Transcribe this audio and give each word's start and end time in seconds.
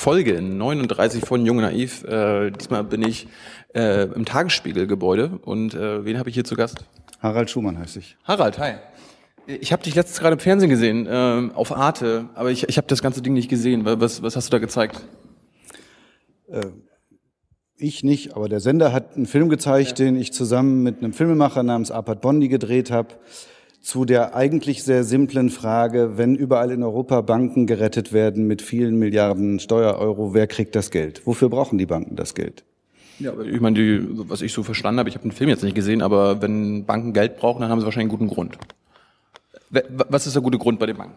Folge 0.00 0.40
39 0.40 1.26
von 1.26 1.44
Jung 1.44 1.58
Naiv. 1.58 2.04
Äh, 2.04 2.52
diesmal 2.52 2.84
bin 2.84 3.02
ich 3.02 3.28
äh, 3.74 4.04
im 4.04 4.24
Tagesspiegel-Gebäude 4.24 5.40
und 5.42 5.74
äh, 5.74 6.06
wen 6.06 6.18
habe 6.18 6.30
ich 6.30 6.34
hier 6.34 6.44
zu 6.44 6.56
Gast? 6.56 6.86
Harald 7.18 7.50
Schumann 7.50 7.78
heißt 7.78 7.98
ich. 7.98 8.16
Harald, 8.24 8.58
hi. 8.58 8.76
Ich 9.46 9.74
habe 9.74 9.82
dich 9.82 9.94
letztens 9.94 10.20
gerade 10.20 10.32
im 10.32 10.38
Fernsehen 10.38 10.70
gesehen, 10.70 11.06
äh, 11.06 11.50
auf 11.54 11.76
Arte, 11.76 12.30
aber 12.34 12.50
ich, 12.50 12.66
ich 12.66 12.78
habe 12.78 12.86
das 12.88 13.02
ganze 13.02 13.20
Ding 13.20 13.34
nicht 13.34 13.50
gesehen. 13.50 13.82
Was, 13.84 14.22
was 14.22 14.36
hast 14.36 14.46
du 14.46 14.52
da 14.52 14.58
gezeigt? 14.58 15.02
Äh, 16.48 16.62
ich 17.76 18.02
nicht, 18.02 18.34
aber 18.34 18.48
der 18.48 18.60
Sender 18.60 18.94
hat 18.94 19.16
einen 19.16 19.26
Film 19.26 19.50
gezeigt, 19.50 19.98
ja. 19.98 20.06
den 20.06 20.16
ich 20.16 20.32
zusammen 20.32 20.82
mit 20.82 21.02
einem 21.02 21.12
Filmemacher 21.12 21.62
namens 21.62 21.90
Arpad 21.90 22.22
Bondi 22.22 22.48
gedreht 22.48 22.90
habe 22.90 23.08
zu 23.80 24.04
der 24.04 24.34
eigentlich 24.34 24.84
sehr 24.84 25.04
simplen 25.04 25.50
Frage, 25.50 26.18
wenn 26.18 26.34
überall 26.34 26.70
in 26.70 26.82
Europa 26.82 27.22
Banken 27.22 27.66
gerettet 27.66 28.12
werden 28.12 28.46
mit 28.46 28.62
vielen 28.62 28.98
Milliarden 28.98 29.58
Steuereuro, 29.58 30.34
wer 30.34 30.46
kriegt 30.46 30.74
das 30.76 30.90
Geld? 30.90 31.22
Wofür 31.26 31.48
brauchen 31.48 31.78
die 31.78 31.86
Banken 31.86 32.16
das 32.16 32.34
Geld? 32.34 32.64
Ja, 33.18 33.32
ich 33.40 33.60
meine, 33.60 33.76
die, 33.76 34.06
was 34.28 34.42
ich 34.42 34.52
so 34.52 34.62
verstanden 34.62 34.98
habe, 34.98 35.08
ich 35.08 35.14
habe 35.14 35.28
den 35.28 35.32
Film 35.32 35.50
jetzt 35.50 35.62
nicht 35.62 35.74
gesehen, 35.74 36.02
aber 36.02 36.40
wenn 36.40 36.84
Banken 36.84 37.12
Geld 37.12 37.36
brauchen, 37.36 37.60
dann 37.60 37.70
haben 37.70 37.80
sie 37.80 37.84
wahrscheinlich 37.84 38.10
einen 38.12 38.18
guten 38.18 38.34
Grund. 38.34 38.58
Was 40.08 40.26
ist 40.26 40.34
der 40.34 40.42
gute 40.42 40.58
Grund 40.58 40.78
bei 40.78 40.86
den 40.86 40.96
Banken? 40.96 41.14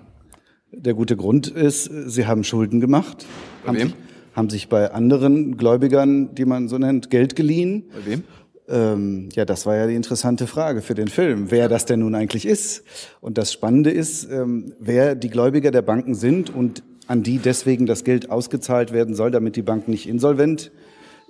Der 0.71 0.93
gute 0.93 1.15
Grund 1.15 1.47
ist, 1.47 1.85
sie 1.85 2.25
haben 2.25 2.43
Schulden 2.43 2.79
gemacht. 2.79 3.25
Bei 3.63 3.69
haben 3.69 3.77
wem? 3.77 3.87
Sich, 3.87 3.95
haben 4.35 4.49
sich 4.49 4.69
bei 4.69 4.91
anderen 4.91 5.57
Gläubigern, 5.57 6.33
die 6.35 6.45
man 6.45 6.67
so 6.67 6.77
nennt, 6.77 7.09
Geld 7.09 7.35
geliehen. 7.35 7.85
Bei 7.93 8.11
wem? 8.11 8.23
Ähm, 8.69 9.29
ja, 9.33 9.43
das 9.43 9.65
war 9.65 9.75
ja 9.75 9.87
die 9.87 9.95
interessante 9.95 10.47
Frage 10.47 10.81
für 10.81 10.95
den 10.95 11.09
Film, 11.09 11.51
wer 11.51 11.67
das 11.67 11.85
denn 11.85 11.99
nun 11.99 12.15
eigentlich 12.15 12.45
ist. 12.45 12.83
Und 13.19 13.37
das 13.37 13.51
Spannende 13.51 13.91
ist, 13.91 14.23
ähm, 14.31 14.73
wer 14.79 15.15
die 15.15 15.29
Gläubiger 15.29 15.71
der 15.71 15.81
Banken 15.81 16.15
sind 16.15 16.53
und 16.53 16.83
an 17.07 17.23
die 17.23 17.39
deswegen 17.39 17.85
das 17.85 18.03
Geld 18.05 18.29
ausgezahlt 18.29 18.93
werden 18.93 19.15
soll, 19.15 19.31
damit 19.31 19.57
die 19.57 19.61
Bank 19.61 19.87
nicht 19.89 20.07
insolvent 20.07 20.71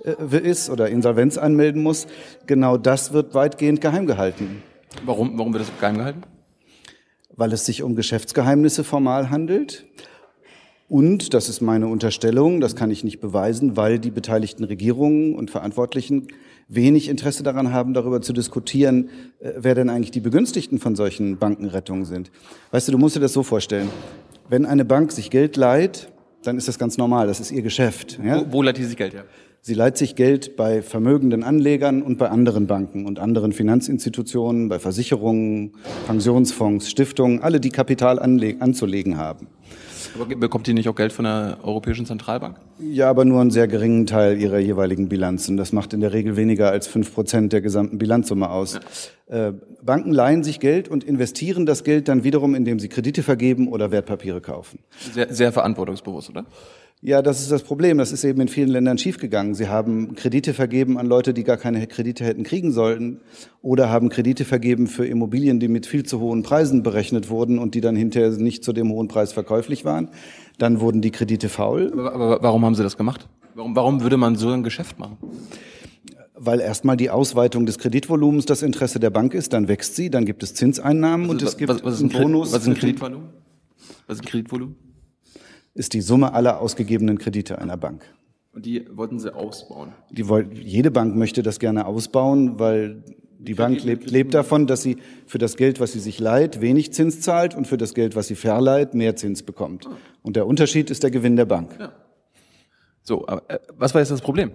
äh, 0.04 0.38
ist 0.38 0.70
oder 0.70 0.88
Insolvenz 0.88 1.36
anmelden 1.36 1.82
muss. 1.82 2.06
Genau 2.46 2.76
das 2.76 3.12
wird 3.12 3.34
weitgehend 3.34 3.80
geheim 3.80 4.06
gehalten. 4.06 4.62
Warum, 5.04 5.36
warum 5.36 5.52
wird 5.52 5.64
das 5.64 5.72
geheim 5.80 5.98
gehalten? 5.98 6.22
Weil 7.36 7.52
es 7.52 7.66
sich 7.66 7.82
um 7.82 7.96
Geschäftsgeheimnisse 7.96 8.84
formal 8.84 9.30
handelt. 9.30 9.86
Und, 10.88 11.34
das 11.34 11.48
ist 11.48 11.60
meine 11.60 11.88
Unterstellung, 11.88 12.60
das 12.60 12.76
kann 12.76 12.90
ich 12.90 13.02
nicht 13.02 13.18
beweisen, 13.18 13.76
weil 13.76 13.98
die 13.98 14.10
beteiligten 14.10 14.64
Regierungen 14.64 15.34
und 15.34 15.50
Verantwortlichen 15.50 16.28
wenig 16.68 17.08
Interesse 17.08 17.42
daran 17.42 17.72
haben, 17.72 17.94
darüber 17.94 18.20
zu 18.20 18.32
diskutieren, 18.32 19.10
äh, 19.40 19.52
wer 19.58 19.74
denn 19.74 19.90
eigentlich 19.90 20.10
die 20.10 20.20
Begünstigten 20.20 20.78
von 20.78 20.96
solchen 20.96 21.38
Bankenrettungen 21.38 22.04
sind. 22.04 22.30
Weißt 22.70 22.88
du, 22.88 22.92
du 22.92 22.98
musst 22.98 23.16
dir 23.16 23.20
das 23.20 23.32
so 23.32 23.42
vorstellen. 23.42 23.88
Wenn 24.48 24.66
eine 24.66 24.84
Bank 24.84 25.12
sich 25.12 25.30
Geld 25.30 25.56
leiht, 25.56 26.08
dann 26.42 26.58
ist 26.58 26.68
das 26.68 26.78
ganz 26.78 26.98
normal, 26.98 27.26
das 27.26 27.40
ist 27.40 27.50
ihr 27.50 27.62
Geschäft. 27.62 28.18
Ja? 28.22 28.40
Wo, 28.40 28.58
wo 28.58 28.62
leiht 28.62 28.76
die 28.76 28.84
sich 28.84 28.96
Geld, 28.96 29.14
ja? 29.14 29.24
Sie 29.66 29.72
leiht 29.72 29.96
sich 29.96 30.14
Geld 30.14 30.56
bei 30.56 30.82
vermögenden 30.82 31.42
Anlegern 31.42 32.02
und 32.02 32.18
bei 32.18 32.28
anderen 32.28 32.66
Banken 32.66 33.06
und 33.06 33.18
anderen 33.18 33.54
Finanzinstitutionen, 33.54 34.68
bei 34.68 34.78
Versicherungen, 34.78 35.72
Pensionsfonds, 36.06 36.90
Stiftungen, 36.90 37.40
alle, 37.40 37.60
die 37.60 37.70
Kapital 37.70 38.18
anzulegen 38.18 39.16
haben. 39.16 39.46
Aber 40.14 40.26
bekommt 40.26 40.66
die 40.66 40.74
nicht 40.74 40.88
auch 40.88 40.94
Geld 40.94 41.12
von 41.12 41.24
der 41.24 41.58
Europäischen 41.62 42.06
Zentralbank? 42.06 42.56
Ja, 42.78 43.08
aber 43.10 43.24
nur 43.24 43.40
einen 43.40 43.50
sehr 43.50 43.68
geringen 43.68 44.06
Teil 44.06 44.40
ihrer 44.40 44.58
jeweiligen 44.58 45.08
Bilanzen. 45.08 45.56
Das 45.56 45.72
macht 45.72 45.92
in 45.92 46.00
der 46.00 46.12
Regel 46.12 46.36
weniger 46.36 46.70
als 46.70 46.86
fünf 46.86 47.14
Prozent 47.14 47.52
der 47.52 47.60
gesamten 47.60 47.98
Bilanzsumme 47.98 48.50
aus. 48.50 48.78
Ja. 49.28 49.48
Äh, 49.48 49.52
Banken 49.82 50.12
leihen 50.12 50.44
sich 50.44 50.60
Geld 50.60 50.88
und 50.88 51.04
investieren 51.04 51.66
das 51.66 51.84
Geld 51.84 52.08
dann 52.08 52.24
wiederum, 52.24 52.54
indem 52.54 52.78
sie 52.78 52.88
Kredite 52.88 53.22
vergeben 53.22 53.68
oder 53.68 53.90
Wertpapiere 53.90 54.40
kaufen. 54.40 54.80
Sehr, 55.12 55.32
sehr 55.32 55.52
verantwortungsbewusst, 55.52 56.30
oder? 56.30 56.44
Ja, 57.06 57.20
das 57.20 57.42
ist 57.42 57.50
das 57.50 57.62
Problem. 57.62 57.98
Das 57.98 58.12
ist 58.12 58.24
eben 58.24 58.40
in 58.40 58.48
vielen 58.48 58.70
Ländern 58.70 58.96
schiefgegangen. 58.96 59.54
Sie 59.54 59.68
haben 59.68 60.14
Kredite 60.14 60.54
vergeben 60.54 60.96
an 60.96 61.04
Leute, 61.04 61.34
die 61.34 61.44
gar 61.44 61.58
keine 61.58 61.86
Kredite 61.86 62.24
hätten 62.24 62.44
kriegen 62.44 62.72
sollten, 62.72 63.20
oder 63.60 63.90
haben 63.90 64.08
Kredite 64.08 64.46
vergeben 64.46 64.86
für 64.86 65.06
Immobilien, 65.06 65.60
die 65.60 65.68
mit 65.68 65.84
viel 65.84 66.04
zu 66.06 66.18
hohen 66.18 66.42
Preisen 66.42 66.82
berechnet 66.82 67.28
wurden 67.28 67.58
und 67.58 67.74
die 67.74 67.82
dann 67.82 67.94
hinterher 67.94 68.30
nicht 68.30 68.64
zu 68.64 68.72
dem 68.72 68.90
hohen 68.90 69.08
Preis 69.08 69.34
verkäuflich 69.34 69.84
waren. 69.84 70.08
Dann 70.56 70.80
wurden 70.80 71.02
die 71.02 71.10
Kredite 71.10 71.50
faul. 71.50 71.92
Aber, 71.92 72.14
aber 72.14 72.42
warum 72.42 72.64
haben 72.64 72.74
Sie 72.74 72.82
das 72.82 72.96
gemacht? 72.96 73.28
Warum, 73.54 73.76
warum 73.76 74.00
würde 74.00 74.16
man 74.16 74.36
so 74.36 74.48
ein 74.48 74.62
Geschäft 74.62 74.98
machen? 74.98 75.18
Weil 76.34 76.58
erstmal 76.58 76.96
die 76.96 77.10
Ausweitung 77.10 77.66
des 77.66 77.78
Kreditvolumens 77.78 78.46
das 78.46 78.62
Interesse 78.62 78.98
der 78.98 79.10
Bank 79.10 79.34
ist, 79.34 79.52
dann 79.52 79.68
wächst 79.68 79.94
sie, 79.94 80.08
dann 80.08 80.24
gibt 80.24 80.42
es 80.42 80.54
Zinseinnahmen 80.54 81.28
und 81.28 81.42
es 81.42 81.58
gibt 81.58 81.68
was, 81.68 81.84
was 81.84 82.00
einen 82.00 82.08
Bonus. 82.08 82.54
Was 82.54 82.62
ist 82.62 82.68
ein 82.68 82.74
Kreditvolumen? 82.74 83.28
Was 84.06 84.16
ist 84.16 84.22
ein 84.22 84.26
Kreditvolumen? 84.26 84.83
Ist 85.74 85.92
die 85.92 86.00
Summe 86.00 86.32
aller 86.32 86.60
ausgegebenen 86.60 87.18
Kredite 87.18 87.58
einer 87.58 87.76
Bank. 87.76 88.04
Und 88.52 88.66
die 88.66 88.86
wollten 88.96 89.18
sie 89.18 89.34
ausbauen? 89.34 89.92
Die 90.10 90.28
wollt, 90.28 90.54
jede 90.54 90.90
Bank 90.90 91.16
möchte 91.16 91.42
das 91.42 91.58
gerne 91.58 91.86
ausbauen, 91.86 92.58
weil 92.60 93.02
die 93.38 93.54
Bank 93.54 93.82
lebt, 93.82 94.10
lebt 94.10 94.32
davon, 94.32 94.66
dass 94.66 94.82
sie 94.82 94.96
für 95.26 95.38
das 95.38 95.56
Geld, 95.56 95.80
was 95.80 95.92
sie 95.92 96.00
sich 96.00 96.20
leiht, 96.20 96.60
wenig 96.60 96.92
Zins 96.92 97.20
zahlt 97.20 97.54
und 97.54 97.66
für 97.66 97.76
das 97.76 97.94
Geld, 97.94 98.16
was 98.16 98.28
sie 98.28 98.36
verleiht, 98.36 98.94
mehr 98.94 99.16
Zins 99.16 99.42
bekommt. 99.42 99.86
Ah. 99.86 99.96
Und 100.22 100.36
der 100.36 100.46
Unterschied 100.46 100.88
ist 100.88 101.02
der 101.02 101.10
Gewinn 101.10 101.36
der 101.36 101.44
Bank. 101.44 101.76
Ja. 101.78 101.92
So, 103.02 103.26
aber 103.26 103.42
äh, 103.48 103.58
was 103.76 103.92
war 103.92 104.00
jetzt 104.00 104.10
das 104.10 104.22
Problem? 104.22 104.52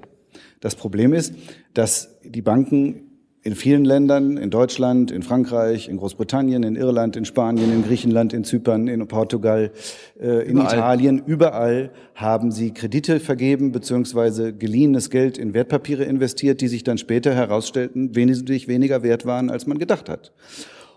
Das 0.59 0.75
Problem 0.75 1.13
ist, 1.13 1.34
dass 1.74 2.19
die 2.24 2.41
Banken 2.41 3.09
in 3.42 3.56
vielen 3.56 3.86
Ländern, 3.86 4.36
in 4.38 4.50
Deutschland, 4.50 5.12
in 5.12 5.24
Frankreich, 5.24 5.88
in 5.88 5.98
Großbritannien, 5.98 6.64
in 6.64 6.76
Irland, 6.76 7.16
in 7.16 7.24
Spanien, 7.24 7.72
in 7.72 7.84
Griechenland, 7.86 8.34
in 8.34 8.44
Zypern, 8.44 8.88
in 8.88 9.08
Portugal, 9.08 9.72
äh, 10.20 10.44
in 10.44 10.58
überall. 10.58 10.74
Italien, 10.74 11.24
überall 11.26 11.92
haben 12.16 12.52
sie 12.52 12.72
Kredite 12.72 13.22
vergeben 13.22 13.72
beziehungsweise 13.72 14.54
geliehenes 14.54 15.10
Geld 15.10 15.38
in 15.38 15.54
Wertpapiere 15.54 16.04
investiert, 16.04 16.60
die 16.60 16.68
sich 16.68 16.84
dann 16.84 16.98
später 16.98 17.34
herausstellten, 17.34 18.14
wesentlich 18.14 18.68
weniger 18.68 19.04
wert 19.04 19.26
waren, 19.26 19.50
als 19.50 19.68
man 19.68 19.78
gedacht 19.78 20.10
hat. 20.10 20.34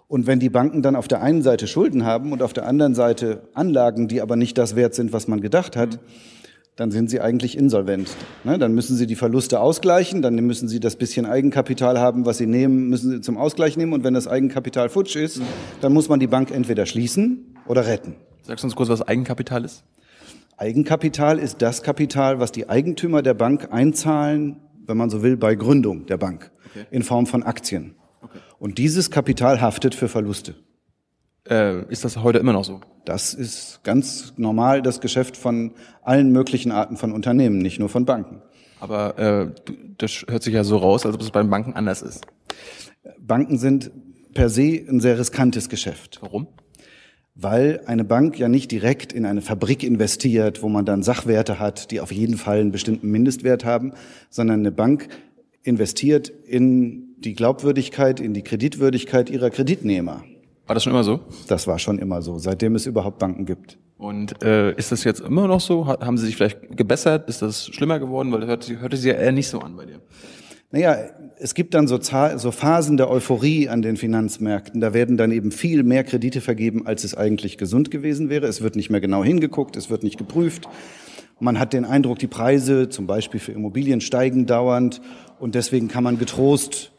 Und 0.08 0.26
wenn 0.26 0.40
die 0.40 0.50
Banken 0.50 0.82
dann 0.82 0.96
auf 0.96 1.08
der 1.08 1.22
einen 1.22 1.42
Seite 1.42 1.68
Schulden 1.68 2.04
haben 2.04 2.32
und 2.32 2.42
auf 2.42 2.52
der 2.52 2.66
anderen 2.66 2.94
Seite 2.94 3.42
Anlagen, 3.54 4.08
die 4.08 4.20
aber 4.20 4.34
nicht 4.36 4.58
das 4.58 4.74
wert 4.74 4.94
sind, 4.94 5.12
was 5.12 5.28
man 5.28 5.40
gedacht 5.40 5.76
hat, 5.76 5.94
mhm 5.94 6.32
dann 6.76 6.90
sind 6.90 7.10
sie 7.10 7.20
eigentlich 7.20 7.56
insolvent. 7.56 8.08
Ne? 8.44 8.58
Dann 8.58 8.74
müssen 8.74 8.96
sie 8.96 9.06
die 9.06 9.14
Verluste 9.14 9.60
ausgleichen, 9.60 10.22
dann 10.22 10.34
müssen 10.36 10.68
sie 10.68 10.80
das 10.80 10.96
bisschen 10.96 11.26
Eigenkapital 11.26 11.98
haben, 11.98 12.24
was 12.24 12.38
sie 12.38 12.46
nehmen, 12.46 12.88
müssen 12.88 13.10
sie 13.10 13.20
zum 13.20 13.36
Ausgleich 13.36 13.76
nehmen. 13.76 13.92
Und 13.92 14.04
wenn 14.04 14.14
das 14.14 14.26
Eigenkapital 14.26 14.88
futsch 14.88 15.16
ist, 15.16 15.38
mhm. 15.38 15.44
dann 15.80 15.92
muss 15.92 16.08
man 16.08 16.18
die 16.18 16.26
Bank 16.26 16.50
entweder 16.50 16.86
schließen 16.86 17.56
oder 17.66 17.86
retten. 17.86 18.14
Sagst 18.42 18.64
du 18.64 18.66
uns 18.66 18.76
kurz, 18.76 18.88
was 18.88 19.02
Eigenkapital 19.02 19.64
ist? 19.64 19.84
Eigenkapital 20.56 21.38
ist 21.38 21.60
das 21.60 21.82
Kapital, 21.82 22.40
was 22.40 22.52
die 22.52 22.68
Eigentümer 22.68 23.22
der 23.22 23.34
Bank 23.34 23.68
einzahlen, 23.70 24.60
wenn 24.86 24.96
man 24.96 25.10
so 25.10 25.22
will, 25.22 25.36
bei 25.36 25.54
Gründung 25.54 26.06
der 26.06 26.16
Bank 26.16 26.50
okay. 26.70 26.86
in 26.90 27.02
Form 27.02 27.26
von 27.26 27.42
Aktien. 27.42 27.94
Okay. 28.22 28.38
Und 28.58 28.78
dieses 28.78 29.10
Kapital 29.10 29.60
haftet 29.60 29.94
für 29.94 30.08
Verluste. 30.08 30.54
Äh, 31.48 31.84
ist 31.90 32.04
das 32.04 32.18
heute 32.18 32.38
immer 32.38 32.52
noch 32.52 32.64
so? 32.64 32.80
Das 33.04 33.34
ist 33.34 33.80
ganz 33.82 34.34
normal 34.36 34.80
das 34.80 35.00
Geschäft 35.00 35.36
von 35.36 35.72
allen 36.02 36.30
möglichen 36.30 36.70
Arten 36.70 36.96
von 36.96 37.12
Unternehmen, 37.12 37.58
nicht 37.58 37.80
nur 37.80 37.88
von 37.88 38.04
Banken. 38.04 38.42
Aber 38.78 39.18
äh, 39.18 39.72
das 39.98 40.24
hört 40.28 40.42
sich 40.42 40.54
ja 40.54 40.64
so 40.64 40.76
raus, 40.76 41.04
als 41.04 41.14
ob 41.14 41.20
es 41.20 41.30
bei 41.30 41.42
Banken 41.42 41.74
anders 41.74 42.02
ist. 42.02 42.26
Banken 43.18 43.58
sind 43.58 43.90
per 44.34 44.48
se 44.48 44.84
ein 44.88 45.00
sehr 45.00 45.18
riskantes 45.18 45.68
Geschäft. 45.68 46.18
Warum? 46.20 46.48
Weil 47.34 47.82
eine 47.86 48.04
Bank 48.04 48.38
ja 48.38 48.48
nicht 48.48 48.70
direkt 48.70 49.12
in 49.12 49.24
eine 49.24 49.40
Fabrik 49.40 49.82
investiert, 49.82 50.62
wo 50.62 50.68
man 50.68 50.84
dann 50.84 51.02
Sachwerte 51.02 51.58
hat, 51.58 51.90
die 51.90 52.00
auf 52.00 52.12
jeden 52.12 52.36
Fall 52.36 52.60
einen 52.60 52.72
bestimmten 52.72 53.10
Mindestwert 53.10 53.64
haben, 53.64 53.94
sondern 54.30 54.60
eine 54.60 54.72
Bank 54.72 55.08
investiert 55.62 56.28
in 56.28 57.14
die 57.18 57.34
Glaubwürdigkeit, 57.34 58.20
in 58.20 58.34
die 58.34 58.42
Kreditwürdigkeit 58.42 59.30
ihrer 59.30 59.50
Kreditnehmer. 59.50 60.24
War 60.72 60.74
das 60.76 60.84
schon 60.84 60.94
immer 60.94 61.04
so? 61.04 61.20
Das 61.48 61.66
war 61.66 61.78
schon 61.78 61.98
immer 61.98 62.22
so, 62.22 62.38
seitdem 62.38 62.74
es 62.76 62.86
überhaupt 62.86 63.18
Banken 63.18 63.44
gibt. 63.44 63.76
Und 63.98 64.42
äh, 64.42 64.72
ist 64.72 64.90
das 64.90 65.04
jetzt 65.04 65.20
immer 65.20 65.46
noch 65.46 65.60
so? 65.60 65.86
Haben 65.86 66.16
Sie 66.16 66.24
sich 66.24 66.34
vielleicht 66.34 66.74
gebessert? 66.74 67.28
Ist 67.28 67.42
das 67.42 67.66
schlimmer 67.66 67.98
geworden? 67.98 68.32
Weil 68.32 68.40
das 68.40 68.48
hörte, 68.48 68.80
hörte 68.80 68.96
sich 68.96 69.12
ja 69.12 69.18
eher 69.18 69.32
nicht 69.32 69.48
so 69.48 69.58
an 69.58 69.76
bei 69.76 69.84
dir. 69.84 70.00
Naja, 70.70 70.96
es 71.36 71.52
gibt 71.52 71.74
dann 71.74 71.88
so, 71.88 71.98
so 72.00 72.50
Phasen 72.52 72.96
der 72.96 73.10
Euphorie 73.10 73.68
an 73.68 73.82
den 73.82 73.98
Finanzmärkten. 73.98 74.80
Da 74.80 74.94
werden 74.94 75.18
dann 75.18 75.30
eben 75.30 75.52
viel 75.52 75.82
mehr 75.82 76.04
Kredite 76.04 76.40
vergeben, 76.40 76.86
als 76.86 77.04
es 77.04 77.14
eigentlich 77.14 77.58
gesund 77.58 77.90
gewesen 77.90 78.30
wäre. 78.30 78.46
Es 78.46 78.62
wird 78.62 78.74
nicht 78.74 78.88
mehr 78.88 79.02
genau 79.02 79.22
hingeguckt, 79.22 79.76
es 79.76 79.90
wird 79.90 80.02
nicht 80.02 80.16
geprüft. 80.16 80.70
Man 81.38 81.58
hat 81.58 81.74
den 81.74 81.84
Eindruck, 81.84 82.18
die 82.18 82.28
Preise, 82.28 82.88
zum 82.88 83.06
Beispiel 83.06 83.40
für 83.40 83.52
Immobilien, 83.52 84.00
steigen 84.00 84.46
dauernd. 84.46 85.02
Und 85.38 85.54
deswegen 85.54 85.88
kann 85.88 86.02
man 86.02 86.18
getrost 86.18 86.92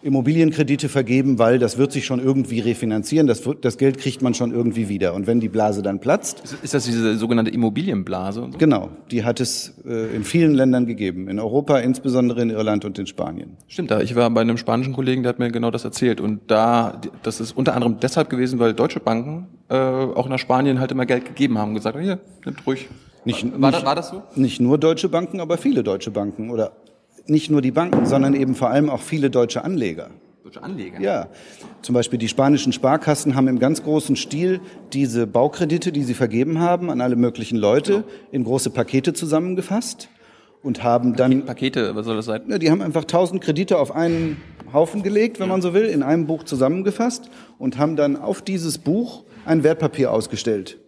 Immobilienkredite 0.00 0.88
vergeben, 0.88 1.38
weil 1.40 1.58
das 1.58 1.76
wird 1.76 1.90
sich 1.90 2.06
schon 2.06 2.20
irgendwie 2.20 2.60
refinanzieren, 2.60 3.26
das, 3.26 3.42
das, 3.60 3.78
Geld 3.78 3.98
kriegt 3.98 4.22
man 4.22 4.32
schon 4.32 4.52
irgendwie 4.52 4.88
wieder. 4.88 5.12
Und 5.14 5.26
wenn 5.26 5.40
die 5.40 5.48
Blase 5.48 5.82
dann 5.82 5.98
platzt. 5.98 6.56
Ist 6.62 6.72
das 6.72 6.84
diese 6.84 7.16
sogenannte 7.16 7.50
Immobilienblase? 7.50 8.48
So? 8.52 8.58
Genau, 8.58 8.90
die 9.10 9.24
hat 9.24 9.40
es 9.40 9.74
äh, 9.84 10.14
in 10.14 10.22
vielen 10.22 10.54
Ländern 10.54 10.86
gegeben. 10.86 11.28
In 11.28 11.40
Europa, 11.40 11.78
insbesondere 11.78 12.42
in 12.42 12.50
Irland 12.50 12.84
und 12.84 12.98
in 12.98 13.06
Spanien. 13.06 13.56
Stimmt, 13.66 13.90
da 13.90 14.00
ich 14.00 14.14
war 14.14 14.30
bei 14.30 14.40
einem 14.40 14.56
spanischen 14.56 14.92
Kollegen, 14.92 15.24
der 15.24 15.30
hat 15.30 15.40
mir 15.40 15.50
genau 15.50 15.72
das 15.72 15.84
erzählt. 15.84 16.20
Und 16.20 16.42
da, 16.46 17.00
das 17.24 17.40
ist 17.40 17.56
unter 17.56 17.74
anderem 17.74 17.98
deshalb 18.00 18.30
gewesen, 18.30 18.60
weil 18.60 18.74
deutsche 18.74 19.00
Banken 19.00 19.48
äh, 19.68 19.74
auch 19.74 20.28
nach 20.28 20.38
Spanien 20.38 20.78
halt 20.78 20.92
immer 20.92 21.06
Geld 21.06 21.24
gegeben 21.24 21.58
haben 21.58 21.70
und 21.70 21.74
gesagt, 21.74 21.98
hier, 21.98 22.20
nimmt 22.44 22.64
ruhig. 22.66 22.88
Nicht, 23.24 23.44
war, 23.60 23.72
nicht, 23.72 23.84
war 23.84 23.94
das 23.96 24.10
so? 24.10 24.22
Nicht 24.36 24.60
nur 24.60 24.78
deutsche 24.78 25.08
Banken, 25.08 25.40
aber 25.40 25.58
viele 25.58 25.82
deutsche 25.82 26.10
Banken 26.10 26.50
oder 26.50 26.72
nicht 27.28 27.50
nur 27.50 27.62
die 27.62 27.70
Banken, 27.70 28.06
sondern 28.06 28.34
eben 28.34 28.54
vor 28.54 28.70
allem 28.70 28.90
auch 28.90 29.00
viele 29.00 29.30
deutsche 29.30 29.64
Anleger. 29.64 30.10
Deutsche 30.44 30.62
Anleger? 30.62 31.00
Ja. 31.00 31.28
Zum 31.82 31.94
Beispiel 31.94 32.18
die 32.18 32.28
spanischen 32.28 32.72
Sparkassen 32.72 33.34
haben 33.34 33.48
im 33.48 33.58
ganz 33.58 33.82
großen 33.82 34.16
Stil 34.16 34.60
diese 34.92 35.26
Baukredite, 35.26 35.92
die 35.92 36.02
sie 36.02 36.14
vergeben 36.14 36.58
haben 36.58 36.90
an 36.90 37.00
alle 37.00 37.16
möglichen 37.16 37.58
Leute, 37.58 37.92
genau. 37.92 38.04
in 38.32 38.44
große 38.44 38.70
Pakete 38.70 39.12
zusammengefasst 39.12 40.08
und 40.62 40.82
haben 40.82 41.16
dann 41.16 41.44
Pakete, 41.44 41.94
was 41.94 42.06
soll 42.06 42.16
das 42.16 42.24
sein? 42.24 42.42
Ja, 42.48 42.58
die 42.58 42.70
haben 42.70 42.80
einfach 42.80 43.04
tausend 43.04 43.42
Kredite 43.42 43.78
auf 43.78 43.94
einen 43.94 44.38
Haufen 44.72 45.02
gelegt, 45.02 45.38
wenn 45.38 45.48
ja. 45.48 45.52
man 45.52 45.62
so 45.62 45.74
will, 45.74 45.84
in 45.84 46.02
einem 46.02 46.26
Buch 46.26 46.44
zusammengefasst 46.44 47.30
und 47.58 47.78
haben 47.78 47.96
dann 47.96 48.16
auf 48.16 48.42
dieses 48.42 48.78
Buch 48.78 49.24
ein 49.44 49.64
Wertpapier 49.64 50.12
ausgestellt. 50.12 50.78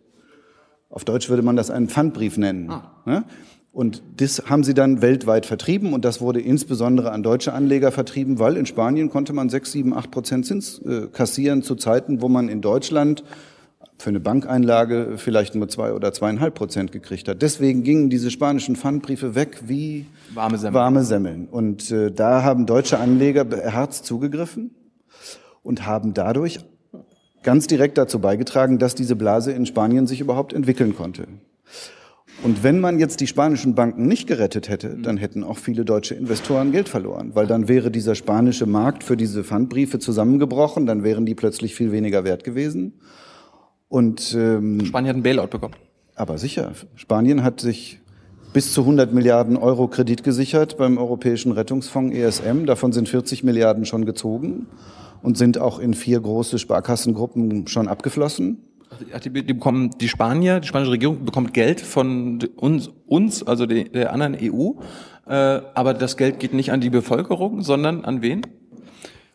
Auf 0.89 1.05
Deutsch 1.05 1.29
würde 1.29 1.43
man 1.43 1.57
das 1.57 1.71
einen 1.71 1.89
Pfandbrief 1.89 2.37
nennen. 2.37 2.71
Ah. 2.71 3.03
Ne? 3.05 3.25
Und 3.72 4.02
das 4.17 4.43
haben 4.46 4.64
sie 4.64 4.75
dann 4.75 5.00
weltweit 5.00 5.46
vertrieben 5.46 5.93
und 5.93 6.05
das 6.05 6.20
wurde 6.20 6.40
insbesondere 6.40 7.12
an 7.12 7.22
deutsche 7.22 7.52
Anleger 7.52 7.93
vertrieben, 7.93 8.40
weil 8.40 8.56
in 8.56 8.67
Spanien 8.67 9.11
konnte 9.11 9.32
man 9.32 9.49
sechs, 9.49 9.70
sieben, 9.70 9.94
acht 9.94 10.11
Prozent 10.11 10.44
Zins 10.44 10.81
äh, 10.81 11.06
kassieren 11.06 11.62
zu 11.62 11.76
Zeiten, 11.76 12.20
wo 12.20 12.28
man 12.28 12.49
in 12.49 12.62
Deutschland 12.62 13.22
für 13.96 14.11
eine 14.11 14.19
Bankeinlage 14.19 15.14
vielleicht 15.17 15.55
nur 15.55 15.69
zwei 15.69 15.93
oder 15.93 16.12
zweieinhalb 16.12 16.55
Prozent 16.55 16.90
gekriegt 16.90 17.28
hat. 17.28 17.43
Deswegen 17.43 17.84
gingen 17.84 18.11
diese 18.11 18.31
spanischen 18.31 18.75
Pfandbriefe 18.75 19.34
weg 19.34 19.61
wie 19.67 20.06
warme 20.34 20.58
Semmeln. 20.58 20.75
Warme 20.75 21.05
Semmeln. 21.05 21.49
Und 21.49 21.90
äh, 21.93 22.11
da 22.11 22.43
haben 22.43 22.67
deutsche 22.67 22.99
Anleger 22.99 23.44
beherzt 23.44 24.05
zugegriffen 24.05 24.75
und 25.62 25.87
haben 25.87 26.12
dadurch 26.14 26.58
ganz 27.43 27.67
direkt 27.67 27.99
dazu 27.99 28.19
beigetragen, 28.19 28.78
dass 28.78 28.94
diese 28.94 29.17
Blase 29.17 29.52
in 29.52 29.64
Spanien 29.64 30.06
sich 30.06 30.20
überhaupt 30.20 30.52
entwickeln 30.52 30.96
konnte. 30.96 31.28
Und 32.43 32.63
wenn 32.63 32.81
man 32.81 32.99
jetzt 32.99 33.21
die 33.21 33.27
spanischen 33.27 33.75
Banken 33.75 34.07
nicht 34.07 34.27
gerettet 34.27 34.71
hätte, 34.71 34.97
dann 34.97 35.19
hätten 35.19 35.45
auch 35.45 35.59
viele 35.59 35.85
deutsche 35.85 36.15
Investoren 36.15 36.73
Geld 36.73 36.89
verloren, 36.89 37.33
weil 37.35 37.47
dann 37.47 37.69
wäre 37.69 37.91
dieser 37.91 38.15
spanische 38.15 38.65
Markt 38.65 39.05
für 39.05 39.17
diese 39.17 39.45
Pfandbriefe 39.45 39.99
zusammengebrochen, 39.99 40.87
dann 40.87 41.03
wären 41.03 41.27
die 41.27 41.35
plötzlich 41.35 41.75
viel 41.75 41.93
weniger 41.93 42.25
wert 42.25 42.43
gewesen. 42.43 42.95
Und 43.89 44.35
ähm, 44.39 44.83
Spanien 44.87 45.09
hat 45.09 45.15
einen 45.17 45.23
Bailout 45.23 45.49
bekommen. 45.49 45.75
Aber 46.15 46.39
sicher, 46.39 46.73
Spanien 46.95 47.43
hat 47.43 47.61
sich 47.61 48.01
bis 48.55 48.73
zu 48.73 48.83
100 48.83 49.13
Milliarden 49.13 49.57
Euro 49.57 49.89
Kredit 49.89 50.25
gesichert 50.25 50.79
beim 50.79 50.97
Europäischen 50.97 51.53
Rettungsfonds 51.53 52.15
ESM. 52.15 52.65
Davon 52.65 52.93
sind 52.93 53.09
40 53.09 53.45
Milliarden 53.45 53.85
schon 53.85 54.07
gezogen 54.07 54.67
und 55.23 55.37
sind 55.37 55.59
auch 55.59 55.79
in 55.79 55.93
vier 55.93 56.21
große 56.21 56.59
Sparkassengruppen 56.59 57.67
schon 57.67 57.87
abgeflossen. 57.87 58.65
Die, 59.25 59.31
die 59.31 59.55
bekommen, 59.55 59.91
die 60.01 60.09
Spanier, 60.09 60.59
die 60.59 60.67
spanische 60.67 60.91
Regierung 60.91 61.25
bekommt 61.25 61.55
Geld 61.55 61.81
von 61.81 62.41
uns, 62.57 62.91
uns 63.07 63.47
also 63.47 63.67
die, 63.67 63.85
der 63.85 64.13
anderen 64.13 64.37
EU, 64.41 64.73
äh, 65.27 65.63
aber 65.75 65.95
das 65.95 66.17
Geld 66.17 66.41
geht 66.41 66.55
nicht 66.55 66.73
an 66.73 66.81
die 66.81 66.91
Bevölkerung, 66.91 67.63
sondern 67.63 68.05
an 68.05 68.21
wen? 68.21 68.43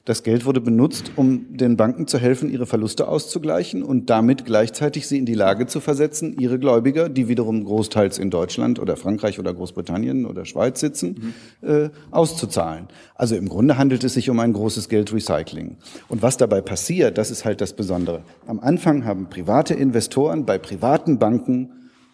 Das 0.05 0.21
Geld 0.21 0.45
wurde 0.45 0.61
benutzt, 0.61 1.13
um 1.15 1.57
den 1.57 1.77
Banken 1.77 2.05
zu 2.05 2.19
helfen, 2.19 2.51
ihre 2.51 2.67
Verluste 2.67 3.07
auszugleichen 3.07 3.81
und 3.81 4.11
damit 4.11 4.45
gleichzeitig 4.45 5.07
sie 5.07 5.17
in 5.17 5.25
die 5.25 5.33
Lage 5.33 5.65
zu 5.65 5.79
versetzen, 5.79 6.37
ihre 6.39 6.59
Gläubiger, 6.59 7.09
die 7.09 7.27
wiederum 7.27 7.65
großteils 7.65 8.19
in 8.19 8.29
Deutschland 8.29 8.77
oder 8.77 8.97
Frankreich 8.97 9.39
oder 9.39 9.51
Großbritannien 9.51 10.27
oder 10.27 10.45
Schweiz 10.45 10.79
sitzen, 10.79 11.33
mhm. 11.61 11.67
äh, 11.67 11.89
auszuzahlen. 12.11 12.87
Also 13.15 13.35
im 13.35 13.49
Grunde 13.49 13.79
handelt 13.79 14.03
es 14.03 14.13
sich 14.13 14.29
um 14.29 14.39
ein 14.39 14.53
großes 14.53 14.89
Geldrecycling. 14.89 15.77
Und 16.07 16.21
was 16.21 16.37
dabei 16.37 16.61
passiert, 16.61 17.17
das 17.17 17.31
ist 17.31 17.43
halt 17.43 17.59
das 17.59 17.73
Besondere. 17.73 18.21
Am 18.45 18.59
Anfang 18.59 19.05
haben 19.05 19.27
private 19.31 19.73
Investoren 19.73 20.45
bei 20.45 20.59
privaten 20.59 21.17
Banken 21.17 21.71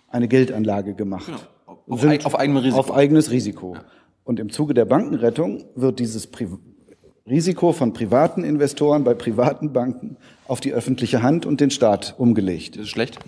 eine 0.08 0.30
Geldanlage 0.30 0.94
gemacht. 0.94 1.26
Genau. 1.26 1.40
Auf, 1.90 2.26
auf, 2.26 2.40
eigenes 2.40 2.64
Risiko. 2.64 2.80
Auf 2.80 2.94
eigenes 2.94 3.32
Risiko. 3.32 3.74
Ja. 3.74 3.84
Und 4.24 4.40
im 4.40 4.50
Zuge 4.50 4.74
der 4.74 4.86
Bankenrettung 4.86 5.66
wird 5.76 6.00
dieses 6.00 6.28
Pri 6.28 6.48
Risiko 7.31 7.72
von 7.72 7.94
privaten 7.94 8.44
Investoren 8.44 9.06
bei 9.06 9.13
privaten 9.13 9.72
Banken 9.72 10.18
auf 10.48 10.60
die 10.60 10.74
öffentliche 10.74 11.24
Hand 11.24 11.45
und 11.45 11.62
den 11.62 11.72
Staat 11.72 12.13
umgelegt. 12.18 12.75
Das 12.75 12.83
ist 12.83 12.89
schlecht. 12.89 13.19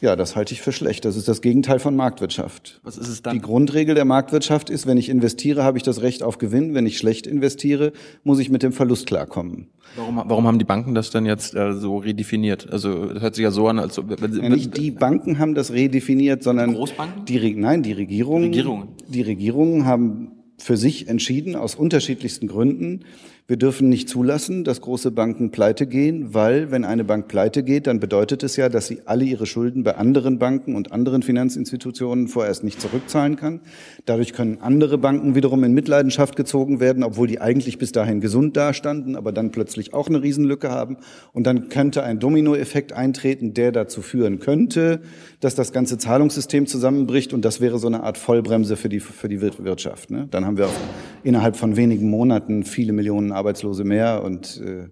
Ja, 0.00 0.16
das 0.16 0.34
halte 0.34 0.54
ich 0.54 0.62
für 0.62 0.72
schlecht. 0.72 1.04
Das 1.04 1.16
ist 1.16 1.28
das 1.28 1.42
Gegenteil 1.42 1.78
von 1.78 1.94
Marktwirtschaft. 1.94 2.80
Was 2.84 2.96
ist 2.96 3.08
es 3.08 3.20
dann? 3.20 3.34
Die 3.34 3.42
Grundregel 3.42 3.94
der 3.94 4.06
Marktwirtschaft 4.06 4.70
ist, 4.70 4.86
wenn 4.86 4.96
ich 4.96 5.10
investiere, 5.10 5.62
habe 5.62 5.76
ich 5.76 5.82
das 5.82 6.00
Recht 6.00 6.22
auf 6.22 6.38
Gewinn. 6.38 6.72
Wenn 6.72 6.86
ich 6.86 6.96
schlecht 6.96 7.26
investiere, 7.26 7.92
muss 8.22 8.38
ich 8.38 8.48
mit 8.48 8.62
dem 8.62 8.72
Verlust 8.72 9.06
klarkommen. 9.06 9.66
Warum, 9.96 10.22
warum 10.24 10.46
haben 10.46 10.58
die 10.58 10.64
Banken 10.64 10.94
das 10.94 11.10
dann 11.10 11.26
jetzt 11.26 11.54
äh, 11.54 11.74
so 11.74 11.98
redefiniert? 11.98 12.72
Also 12.72 13.06
das 13.06 13.22
hört 13.22 13.34
sich 13.34 13.42
ja 13.42 13.50
so 13.50 13.68
an, 13.68 13.78
als 13.78 13.98
wenn, 13.98 14.42
ja, 14.42 14.48
nicht 14.48 14.76
die 14.76 14.90
Banken 14.90 15.38
haben 15.38 15.54
das 15.54 15.72
redefiniert, 15.72 16.42
sondern 16.44 16.74
Großbanken? 16.74 17.24
Die, 17.26 17.54
nein, 17.56 17.82
die 17.82 17.92
Regierungen. 17.92 18.44
Regierungen. 18.44 18.88
Die 19.08 19.22
Regierungen 19.22 19.84
haben 19.84 20.37
für 20.58 20.76
sich 20.76 21.08
entschieden, 21.08 21.56
aus 21.56 21.74
unterschiedlichsten 21.74 22.48
Gründen, 22.48 23.04
wir 23.50 23.56
dürfen 23.56 23.88
nicht 23.88 24.10
zulassen, 24.10 24.62
dass 24.62 24.82
große 24.82 25.10
Banken 25.10 25.50
pleite 25.50 25.86
gehen, 25.86 26.34
weil 26.34 26.70
wenn 26.70 26.84
eine 26.84 27.02
Bank 27.02 27.28
pleite 27.28 27.62
geht, 27.62 27.86
dann 27.86 27.98
bedeutet 27.98 28.42
es 28.42 28.56
ja, 28.56 28.68
dass 28.68 28.88
sie 28.88 29.00
alle 29.06 29.24
ihre 29.24 29.46
Schulden 29.46 29.84
bei 29.84 29.96
anderen 29.96 30.38
Banken 30.38 30.76
und 30.76 30.92
anderen 30.92 31.22
Finanzinstitutionen 31.22 32.28
vorerst 32.28 32.62
nicht 32.62 32.78
zurückzahlen 32.78 33.36
kann. 33.36 33.60
Dadurch 34.04 34.34
können 34.34 34.58
andere 34.60 34.98
Banken 34.98 35.34
wiederum 35.34 35.64
in 35.64 35.72
Mitleidenschaft 35.72 36.36
gezogen 36.36 36.78
werden, 36.78 37.02
obwohl 37.02 37.26
die 37.26 37.40
eigentlich 37.40 37.78
bis 37.78 37.90
dahin 37.90 38.20
gesund 38.20 38.54
dastanden, 38.54 39.16
aber 39.16 39.32
dann 39.32 39.50
plötzlich 39.50 39.94
auch 39.94 40.08
eine 40.08 40.22
Riesenlücke 40.22 40.70
haben. 40.70 40.98
Und 41.32 41.46
dann 41.46 41.70
könnte 41.70 42.02
ein 42.02 42.18
Dominoeffekt 42.18 42.92
eintreten, 42.92 43.54
der 43.54 43.72
dazu 43.72 44.02
führen 44.02 44.40
könnte, 44.40 45.00
dass 45.40 45.54
das 45.54 45.72
ganze 45.72 45.96
Zahlungssystem 45.96 46.66
zusammenbricht 46.66 47.32
und 47.32 47.46
das 47.46 47.62
wäre 47.62 47.78
so 47.78 47.86
eine 47.86 48.02
Art 48.02 48.18
Vollbremse 48.18 48.76
für 48.76 48.90
die, 48.90 49.00
für 49.00 49.30
die 49.30 49.40
Wirtschaft. 49.40 50.10
Ne? 50.10 50.28
Dann 50.30 50.44
haben 50.44 50.58
wir 50.58 50.68
innerhalb 51.22 51.56
von 51.56 51.76
wenigen 51.76 52.10
Monaten 52.10 52.64
viele 52.64 52.92
Millionen 52.92 53.37
Arbeitslose 53.38 53.84
mehr 53.84 54.22
und 54.22 54.60
äh, 54.60 54.88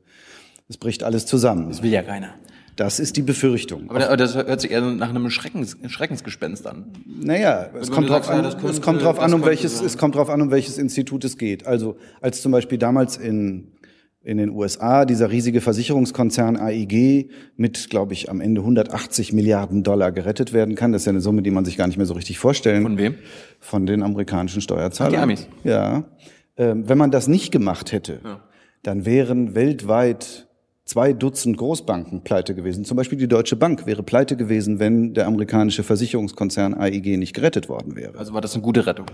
es 0.68 0.78
bricht 0.78 1.02
alles 1.02 1.26
zusammen. 1.26 1.68
Das 1.68 1.82
will 1.82 1.92
ja 1.92 2.02
keiner. 2.02 2.34
Das 2.76 3.00
ist 3.00 3.16
die 3.16 3.22
Befürchtung. 3.22 3.88
Aber 3.88 4.16
das 4.18 4.34
hört 4.34 4.60
sich 4.60 4.70
eher 4.70 4.82
nach 4.82 5.08
einem 5.08 5.30
Schreckens, 5.30 5.78
Schreckensgespenst 5.86 6.66
an. 6.66 6.92
Naja, 7.06 7.70
es 7.80 7.90
kommt, 7.90 8.10
drauf 8.10 8.28
an, 8.28 8.44
es 8.44 8.82
kommt 8.82 9.02
drauf 9.02 9.18
an, 9.18 9.32
um 9.32 9.44
welches, 9.46 9.80
es 9.80 9.96
kommt 9.96 10.14
drauf 10.14 10.28
an, 10.28 10.42
um 10.42 10.50
welches 10.50 10.76
Institut 10.76 11.24
es 11.24 11.38
geht. 11.38 11.66
Also, 11.66 11.96
als 12.20 12.42
zum 12.42 12.52
Beispiel 12.52 12.76
damals 12.76 13.16
in, 13.16 13.68
in 14.22 14.36
den 14.36 14.50
USA 14.50 15.06
dieser 15.06 15.30
riesige 15.30 15.62
Versicherungskonzern 15.62 16.58
AIG 16.58 17.30
mit, 17.56 17.88
glaube 17.88 18.12
ich, 18.12 18.28
am 18.28 18.42
Ende 18.42 18.60
180 18.60 19.32
Milliarden 19.32 19.82
Dollar 19.82 20.12
gerettet 20.12 20.52
werden 20.52 20.74
kann. 20.74 20.92
Das 20.92 21.02
ist 21.02 21.06
ja 21.06 21.12
eine 21.12 21.22
Summe, 21.22 21.40
die 21.40 21.50
man 21.50 21.64
sich 21.64 21.78
gar 21.78 21.86
nicht 21.86 21.96
mehr 21.96 22.06
so 22.06 22.14
richtig 22.14 22.38
vorstellen. 22.38 22.82
Von 22.82 22.98
wem? 22.98 23.14
Von 23.58 23.86
den 23.86 24.02
amerikanischen 24.02 24.60
Steuerzahlern. 24.60 25.14
Ach, 25.14 25.18
die 25.18 25.22
Amis. 25.22 25.48
Ja. 25.64 26.04
Ähm, 26.58 26.88
wenn 26.88 26.98
man 26.98 27.10
das 27.10 27.28
nicht 27.28 27.52
gemacht 27.52 27.92
hätte, 27.92 28.20
ja. 28.24 28.40
dann 28.82 29.04
wären 29.04 29.54
weltweit 29.54 30.46
zwei 30.86 31.12
Dutzend 31.12 31.58
Großbanken 31.58 32.22
pleite 32.22 32.54
gewesen. 32.54 32.84
Zum 32.84 32.96
Beispiel 32.96 33.18
die 33.18 33.28
Deutsche 33.28 33.56
Bank 33.56 33.86
wäre 33.86 34.02
pleite 34.02 34.36
gewesen, 34.36 34.78
wenn 34.78 35.12
der 35.14 35.26
amerikanische 35.26 35.82
Versicherungskonzern 35.82 36.74
AIG 36.74 37.18
nicht 37.18 37.34
gerettet 37.34 37.68
worden 37.68 37.96
wäre. 37.96 38.16
Also 38.16 38.32
war 38.32 38.40
das 38.40 38.54
eine 38.54 38.62
gute 38.62 38.86
Rettung? 38.86 39.06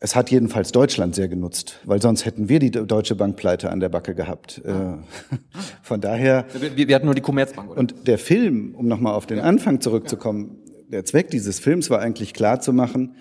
Es 0.00 0.14
hat 0.14 0.30
jedenfalls 0.30 0.70
Deutschland 0.70 1.14
sehr 1.14 1.28
genutzt, 1.28 1.80
weil 1.84 2.02
sonst 2.02 2.26
hätten 2.26 2.50
wir 2.50 2.58
die 2.58 2.70
Deutsche 2.70 3.14
Bank 3.14 3.36
pleite 3.36 3.70
an 3.70 3.80
der 3.80 3.88
Backe 3.88 4.14
gehabt. 4.14 4.60
Ah. 4.66 4.98
Von 5.82 6.02
daher. 6.02 6.44
Wir, 6.52 6.88
wir, 6.88 6.94
hatten 6.94 7.06
nur 7.06 7.14
die 7.14 7.22
Commerzbank, 7.22 7.70
oder? 7.70 7.80
Und 7.80 8.06
der 8.06 8.18
Film, 8.18 8.74
um 8.74 8.86
nochmal 8.86 9.14
auf 9.14 9.24
den 9.24 9.38
Anfang 9.38 9.80
zurückzukommen, 9.80 10.58
der 10.88 11.06
Zweck 11.06 11.30
dieses 11.30 11.58
Films 11.58 11.88
war 11.88 12.00
eigentlich 12.00 12.34
klar 12.34 12.60
zu 12.60 12.74
machen, 12.74 13.14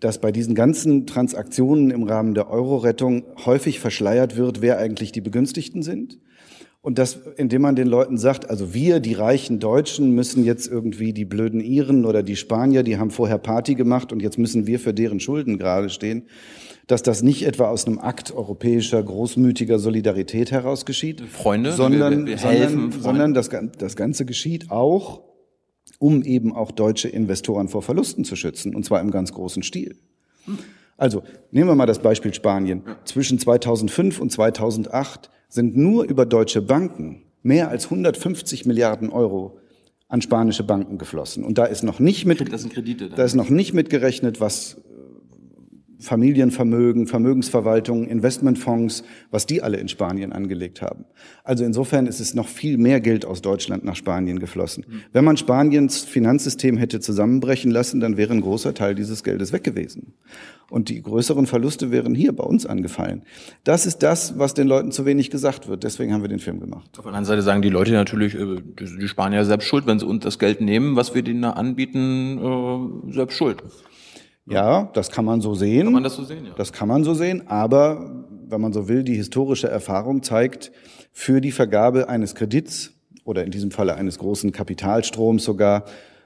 dass 0.00 0.20
bei 0.20 0.32
diesen 0.32 0.54
ganzen 0.54 1.06
Transaktionen 1.06 1.90
im 1.90 2.04
Rahmen 2.04 2.34
der 2.34 2.50
Euro-Rettung 2.50 3.24
häufig 3.44 3.80
verschleiert 3.80 4.36
wird, 4.36 4.60
wer 4.60 4.78
eigentlich 4.78 5.12
die 5.12 5.20
Begünstigten 5.20 5.82
sind. 5.82 6.18
Und 6.80 6.98
das, 6.98 7.18
indem 7.36 7.62
man 7.62 7.74
den 7.74 7.88
Leuten 7.88 8.18
sagt, 8.18 8.48
also 8.48 8.72
wir, 8.72 9.00
die 9.00 9.12
reichen 9.12 9.58
Deutschen, 9.58 10.14
müssen 10.14 10.44
jetzt 10.44 10.68
irgendwie 10.68 11.12
die 11.12 11.24
blöden 11.24 11.60
Iren 11.60 12.04
oder 12.04 12.22
die 12.22 12.36
Spanier, 12.36 12.84
die 12.84 12.98
haben 12.98 13.10
vorher 13.10 13.38
Party 13.38 13.74
gemacht 13.74 14.12
und 14.12 14.22
jetzt 14.22 14.38
müssen 14.38 14.66
wir 14.66 14.78
für 14.78 14.94
deren 14.94 15.18
Schulden 15.18 15.58
gerade 15.58 15.90
stehen, 15.90 16.22
dass 16.86 17.02
das 17.02 17.22
nicht 17.22 17.44
etwa 17.44 17.68
aus 17.68 17.86
einem 17.86 17.98
Akt 17.98 18.32
europäischer 18.32 19.02
großmütiger 19.02 19.80
Solidarität 19.80 20.52
heraus 20.52 20.86
geschieht, 20.86 21.20
Freunde, 21.20 21.72
sondern, 21.72 22.26
wir, 22.26 22.38
wir 22.38 22.48
helfen, 22.48 22.92
sondern, 22.92 23.02
sondern 23.02 23.34
das, 23.34 23.50
das 23.76 23.96
Ganze 23.96 24.24
geschieht 24.24 24.70
auch 24.70 25.27
um 25.98 26.22
eben 26.22 26.54
auch 26.54 26.70
deutsche 26.70 27.08
Investoren 27.08 27.68
vor 27.68 27.82
Verlusten 27.82 28.24
zu 28.24 28.36
schützen, 28.36 28.74
und 28.74 28.84
zwar 28.84 29.00
im 29.00 29.10
ganz 29.10 29.32
großen 29.32 29.62
Stil. 29.62 29.96
Also 30.96 31.22
nehmen 31.50 31.68
wir 31.68 31.74
mal 31.74 31.86
das 31.86 32.00
Beispiel 32.00 32.34
Spanien. 32.34 32.82
Zwischen 33.04 33.38
2005 33.38 34.20
und 34.20 34.30
2008 34.30 35.30
sind 35.48 35.76
nur 35.76 36.04
über 36.04 36.26
deutsche 36.26 36.62
Banken 36.62 37.22
mehr 37.42 37.68
als 37.68 37.84
150 37.84 38.66
Milliarden 38.66 39.10
Euro 39.10 39.58
an 40.08 40.22
spanische 40.22 40.64
Banken 40.64 40.98
geflossen. 40.98 41.44
Und 41.44 41.58
da 41.58 41.66
ist 41.66 41.82
noch 41.82 42.00
nicht 42.00 42.24
mit, 42.24 42.52
das 42.52 42.62
sind 42.62 42.72
Kredite 42.72 43.10
da 43.10 43.24
ist 43.24 43.34
noch 43.34 43.50
nicht 43.50 43.74
mitgerechnet, 43.74 44.40
was 44.40 44.78
Familienvermögen, 46.00 47.06
Vermögensverwaltung, 47.06 48.06
Investmentfonds, 48.06 49.02
was 49.30 49.46
die 49.46 49.62
alle 49.62 49.78
in 49.78 49.88
Spanien 49.88 50.32
angelegt 50.32 50.80
haben. 50.80 51.04
Also 51.42 51.64
insofern 51.64 52.06
ist 52.06 52.20
es 52.20 52.34
noch 52.34 52.46
viel 52.46 52.78
mehr 52.78 53.00
Geld 53.00 53.24
aus 53.24 53.42
Deutschland 53.42 53.84
nach 53.84 53.96
Spanien 53.96 54.38
geflossen. 54.38 54.86
Wenn 55.12 55.24
man 55.24 55.36
Spaniens 55.36 56.04
Finanzsystem 56.04 56.76
hätte 56.76 57.00
zusammenbrechen 57.00 57.70
lassen, 57.70 58.00
dann 58.00 58.16
wäre 58.16 58.32
ein 58.32 58.40
großer 58.40 58.74
Teil 58.74 58.94
dieses 58.94 59.24
Geldes 59.24 59.52
weg 59.52 59.64
gewesen. 59.64 60.14
Und 60.70 60.90
die 60.90 61.00
größeren 61.02 61.46
Verluste 61.46 61.90
wären 61.90 62.14
hier 62.14 62.32
bei 62.32 62.44
uns 62.44 62.66
angefallen. 62.66 63.22
Das 63.64 63.86
ist 63.86 64.02
das, 64.02 64.38
was 64.38 64.52
den 64.52 64.68
Leuten 64.68 64.92
zu 64.92 65.06
wenig 65.06 65.30
gesagt 65.30 65.66
wird. 65.66 65.82
Deswegen 65.82 66.12
haben 66.12 66.20
wir 66.20 66.28
den 66.28 66.40
Film 66.40 66.60
gemacht. 66.60 66.90
Auf 66.98 67.04
der 67.04 67.06
anderen 67.06 67.24
Seite 67.24 67.42
sagen 67.42 67.62
die 67.62 67.70
Leute 67.70 67.92
natürlich, 67.92 68.34
äh, 68.34 68.58
die 68.78 69.08
Spanier 69.08 69.44
selbst 69.46 69.66
schuld, 69.66 69.86
wenn 69.86 69.98
sie 69.98 70.06
uns 70.06 70.22
das 70.24 70.38
Geld 70.38 70.60
nehmen, 70.60 70.94
was 70.94 71.14
wir 71.14 71.22
denen 71.22 71.44
anbieten, 71.44 72.38
äh, 72.38 73.12
selbst 73.14 73.38
schuld. 73.38 73.62
Ja, 74.50 74.90
das 74.94 75.10
kann 75.10 75.24
man 75.24 75.40
so 75.40 75.54
sehen. 75.54 75.84
Kann 75.84 75.92
man 75.92 76.02
das 76.02 76.16
so 76.16 76.24
sehen, 76.24 76.46
ja. 76.46 76.52
Das 76.56 76.72
kann 76.72 76.88
man 76.88 77.04
so 77.04 77.14
sehen, 77.14 77.46
aber 77.46 78.24
wenn 78.48 78.60
man 78.60 78.72
so 78.72 78.88
will, 78.88 79.02
die 79.02 79.14
historische 79.14 79.68
Erfahrung 79.68 80.22
zeigt, 80.22 80.72
für 81.12 81.40
die 81.40 81.52
Vergabe 81.52 82.08
eines 82.08 82.34
Kredits 82.34 82.92
oder 83.24 83.44
in 83.44 83.50
diesem 83.50 83.70
Falle 83.70 83.94
eines 83.94 84.18
großen 84.18 84.52
Kapitalstroms 84.52 85.44
sogar, 85.44 85.84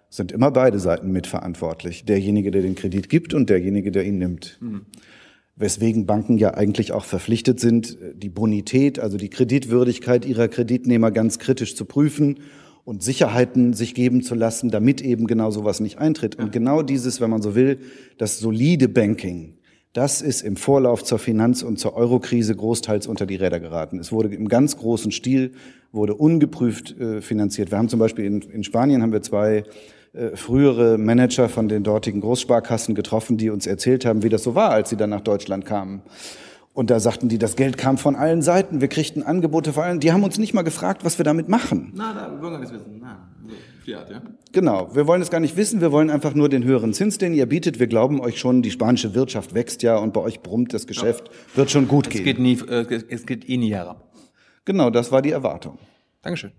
sind 0.09 0.31
immer 0.31 0.51
beide 0.51 0.79
Seiten 0.79 1.11
mitverantwortlich. 1.11 2.05
Derjenige, 2.05 2.51
der 2.51 2.63
den 2.63 2.75
Kredit 2.75 3.09
gibt 3.09 3.33
und 3.35 3.49
derjenige, 3.49 3.91
der 3.91 4.05
ihn 4.05 4.19
nimmt. 4.19 4.59
Mhm. 4.61 4.83
Weswegen 5.57 6.07
Banken 6.07 6.39
ja 6.39 6.55
eigentlich 6.55 6.93
auch 6.93 7.05
verpflichtet 7.05 7.61
sind, 7.61 7.97
die 8.15 8.29
Bonität, 8.29 8.99
also 8.99 9.17
die 9.17 9.31
Kreditwürdigkeit 9.31 10.25
ihrer 10.25 10.49
Kreditnehmer 10.49 11.11
ganz 11.11 11.39
kritisch 11.39 11.77
zu 11.77 11.85
prüfen 11.85 12.39
und 12.85 13.03
Sicherheiten 13.03 13.75
sich 13.75 13.95
geben 13.95 14.23
zu 14.23 14.35
lassen, 14.35 14.71
damit 14.71 15.01
eben 15.01 15.27
genau 15.27 15.51
sowas 15.51 15.81
nicht 15.81 15.99
eintritt. 15.99 16.37
Und 16.37 16.53
genau 16.53 16.83
dieses, 16.83 17.21
wenn 17.21 17.31
man 17.31 17.43
so 17.43 17.55
will, 17.55 17.79
das 18.19 18.41
solide 18.41 18.89
Banking, 18.89 19.55
das 19.93 20.23
ist 20.23 20.41
im 20.43 20.57
Vorlauf 20.57 21.05
zur 21.05 21.19
Finanz- 21.19 21.63
und 21.63 21.79
zur 21.79 21.95
Eurokrise 21.95 22.57
großteils 22.57 23.07
unter 23.07 23.27
die 23.27 23.37
Räder 23.37 23.61
geraten. 23.61 23.99
Es 23.99 24.11
wurde 24.11 24.35
im 24.35 24.49
ganz 24.49 24.79
großen 24.79 25.13
Stil, 25.13 25.53
wurde 25.93 26.15
ungeprüft 26.15 26.99
äh, 26.99 27.21
finanziert. 27.21 27.71
Wir 27.71 27.79
haben 27.79 27.91
zum 27.91 28.01
Beispiel 28.01 28.25
in, 28.25 28.41
in 28.41 28.65
Spanien 28.65 29.03
haben 29.03 29.13
wir 29.13 29.23
zwei 29.23 29.65
äh, 30.15 30.35
frühere 30.35 30.99
Manager 30.99 31.49
von 31.49 31.69
den 31.69 31.85
dortigen 31.85 32.23
Großsparkassen 32.23 32.95
getroffen, 32.95 33.37
die 33.37 33.51
uns 33.51 33.67
erzählt 33.67 34.07
haben, 34.07 34.23
wie 34.23 34.31
das 34.31 34.43
so 34.43 34.55
war, 34.55 34.71
als 34.71 34.91
sie 34.91 34.97
dann 34.97 35.11
nach 35.11 35.21
Deutschland 35.21 35.67
kamen. 35.67 36.03
Und 36.75 36.91
da 36.91 37.01
sagten 37.01 37.29
die, 37.29 37.39
das 37.39 37.57
Geld 37.57 37.77
kam 37.77 37.99
von 37.99 38.17
allen 38.17 38.41
Seiten, 38.41 38.81
wir 38.81 38.89
kriegten 38.89 39.23
Angebote 39.23 39.75
von 39.75 39.83
allen. 39.83 40.01
Die 40.01 40.11
haben 40.11 40.25
uns 40.25 40.39
nicht 40.39 40.55
mal 40.55 40.63
gefragt, 40.63 41.05
was 41.05 41.19
wir 41.19 41.25
damit 41.25 41.49
machen. 41.49 41.93
Na, 41.95 42.15
da, 42.15 42.33
wir 42.33 42.41
wollen 42.41 42.53
gar 42.53 42.61
nicht 42.61 42.73
wissen. 42.73 42.99
Na, 43.01 43.29
so, 43.47 43.95
Art, 43.95 44.11
ja. 44.11 44.23
Genau, 44.53 44.95
wir 44.95 45.07
wollen 45.07 45.21
es 45.21 45.31
gar 45.31 45.41
nicht 45.41 45.57
wissen, 45.57 45.81
wir 45.81 45.93
wollen 45.93 46.09
einfach 46.09 46.35
nur 46.35 46.49
den 46.49 46.65
höheren 46.65 46.95
Zins, 46.95 47.19
den 47.19 47.35
ihr 47.35 47.47
bietet. 47.47 47.81
Wir 47.81 47.89
glauben 47.89 48.21
euch 48.21 48.39
schon, 48.39 48.63
die 48.63 48.71
spanische 48.71 49.15
Wirtschaft 49.15 49.55
wächst 49.55 49.83
ja 49.83 49.97
und 49.97 50.13
bei 50.13 50.21
euch 50.21 50.41
brummt 50.41 50.73
das 50.73 50.87
Geschäft, 50.87 51.29
ja. 51.29 51.59
wird 51.59 51.71
schon 51.71 51.89
gut 51.89 52.07
es 52.07 52.13
gehen. 52.13 52.25
Geht 52.25 52.39
nie, 52.39 52.59
äh, 52.69 53.03
es 53.09 53.27
geht 53.27 53.49
eh 53.49 53.57
nie 53.57 53.73
herab. 53.73 54.13
Genau, 54.65 54.91
das 54.91 55.11
war 55.11 55.21
die 55.21 55.33
Erwartung. 55.33 55.79
Dankeschön. 56.23 56.53